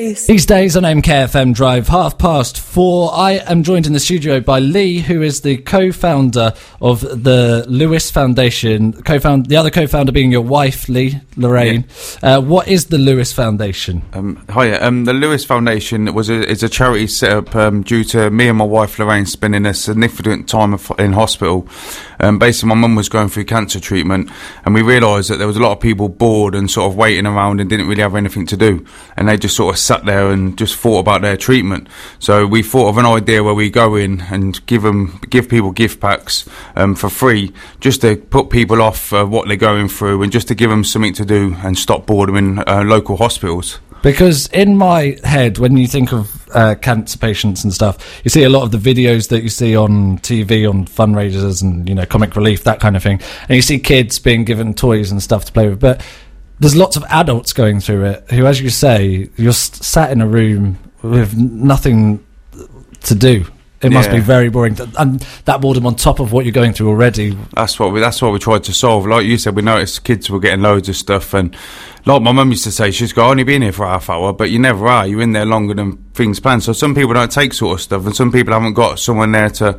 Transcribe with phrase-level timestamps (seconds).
[0.00, 0.26] days.
[0.26, 4.58] These days on MKFM Drive, half past four, I am joined in the studio by
[4.58, 8.92] Lee, who is the co-founder of the Lewis Foundation.
[9.02, 11.84] Co-found the other co-founder being your wife, Lee Lorraine.
[12.22, 14.02] Uh, what is the Lewis Foundation?
[14.12, 14.82] Um, hiya.
[14.82, 18.48] Um, the Lewis Foundation was a, is a charity set up um, due to me
[18.48, 21.68] and my wife Lorraine spending a significant time in hospital.
[22.20, 24.30] Um, basically, my mum was going through cancer treatment,
[24.64, 27.26] and we realised that there was a lot of people bored and sort of waiting
[27.26, 28.84] around and didn't really have anything to do,
[29.16, 31.88] and they just sort of sat there and just thought about their treatment.
[32.18, 35.72] So we thought of an idea where we go in and give them give people
[35.72, 40.22] gift packs um, for free, just to put people off uh, what they're going through,
[40.22, 43.80] and just to give them something to do and stop boredom in uh, local hospitals.
[44.02, 48.44] Because in my head, when you think of uh, cancer patients and stuff, you see
[48.44, 52.06] a lot of the videos that you see on TV on fundraisers and you know
[52.06, 55.44] comic relief that kind of thing, and you see kids being given toys and stuff
[55.46, 55.80] to play with.
[55.80, 56.02] But
[56.58, 60.26] there's lots of adults going through it who, as you say, you're sat in a
[60.26, 62.24] room with nothing
[63.02, 63.46] to do.
[63.82, 66.88] It must be very boring, and that boredom on top of what you're going through
[66.90, 67.36] already.
[67.54, 68.00] That's what we.
[68.00, 69.06] That's what we tried to solve.
[69.06, 71.56] Like you said, we noticed kids were getting loads of stuff, and
[72.04, 74.50] like my mum used to say, she's got only been here for half hour, but
[74.50, 75.06] you never are.
[75.06, 76.62] You're in there longer than things planned.
[76.62, 79.50] So some people don't take sort of stuff, and some people haven't got someone there
[79.50, 79.78] to.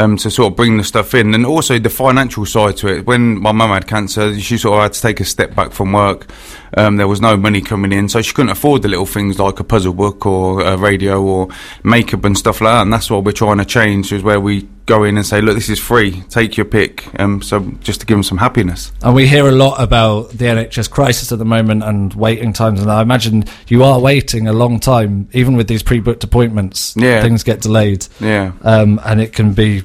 [0.00, 3.04] Um, to sort of bring the stuff in, and also the financial side to it.
[3.04, 5.90] When my mum had cancer, she sort of had to take a step back from
[5.90, 6.30] work.
[6.76, 9.58] Um, there was no money coming in, so she couldn't afford the little things like
[9.58, 11.48] a puzzle book or a radio or
[11.82, 12.82] makeup and stuff like that.
[12.82, 15.54] And that's what we're trying to change, is where we go in and say, look,
[15.54, 17.06] this is free, take your pick.
[17.20, 18.90] Um, so just to give them some happiness.
[19.02, 22.80] And we hear a lot about the NHS crisis at the moment and waiting times.
[22.80, 26.94] And I imagine you are waiting a long time, even with these pre-booked appointments.
[26.96, 27.22] Yeah.
[27.22, 28.52] things get delayed, Yeah.
[28.62, 29.82] um, and it can be,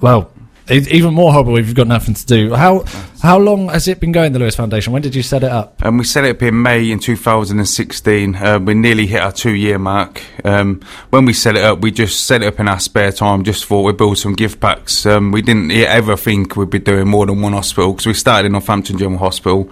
[0.00, 0.31] well,
[0.70, 2.54] even more horrible if you've got nothing to do.
[2.54, 2.84] How
[3.22, 4.32] how long has it been going?
[4.32, 4.92] The Lewis Foundation.
[4.92, 5.82] When did you set it up?
[5.82, 8.34] And we set it up in May in 2016.
[8.34, 10.22] Uh, we nearly hit our two year mark.
[10.44, 13.44] Um, when we set it up, we just set it up in our spare time,
[13.44, 15.04] just thought we'd build some gift packs.
[15.06, 18.46] Um, we didn't ever think we'd be doing more than one hospital because we started
[18.46, 19.70] in Northampton General Hospital.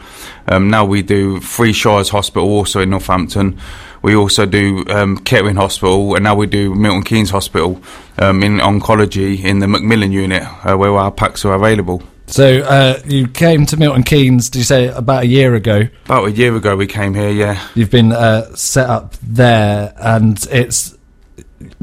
[0.49, 3.59] Um, now we do Three Shires Hospital also in Northampton.
[4.03, 7.81] We also do um, Kettering Hospital, and now we do Milton Keynes Hospital
[8.19, 12.03] um, in oncology in the Macmillan unit, uh, where our packs are available.
[12.27, 14.49] So uh, you came to Milton Keynes.
[14.50, 15.88] Did you say about a year ago?
[16.05, 17.31] About a year ago, we came here.
[17.31, 20.97] Yeah, You've been uh, set up there, and it's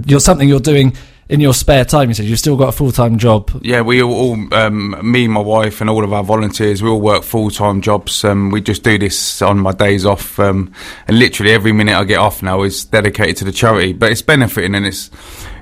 [0.05, 0.95] you're something you're doing
[1.29, 2.09] in your spare time.
[2.09, 3.51] You said you've still got a full time job.
[3.63, 7.23] Yeah, we all, um, me, my wife, and all of our volunteers, we all work
[7.23, 8.23] full time jobs.
[8.23, 10.71] Um, we just do this on my days off, um,
[11.07, 13.93] and literally every minute I get off now is dedicated to the charity.
[13.93, 15.09] But it's benefiting and it's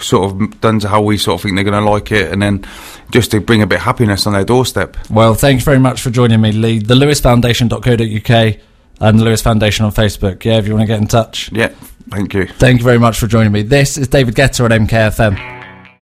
[0.00, 2.40] Sort of done to how we sort of think they're going to like it, and
[2.40, 2.64] then
[3.10, 4.96] just to bring a bit of happiness on their doorstep.
[5.10, 6.78] Well, thanks very much for joining me, Lee.
[6.78, 8.69] The lewisfoundation.co.uk
[9.00, 10.44] and the Lewis Foundation on Facebook.
[10.44, 11.50] Yeah, if you want to get in touch.
[11.52, 11.68] Yeah,
[12.10, 12.46] thank you.
[12.46, 13.62] Thank you very much for joining me.
[13.62, 15.59] This is David Getter on MKFM.